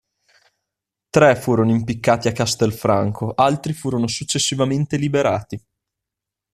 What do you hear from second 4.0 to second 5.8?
successivamente liberati.